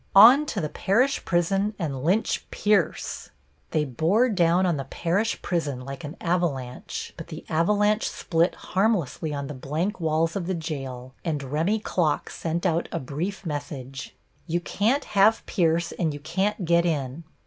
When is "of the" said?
10.35-10.55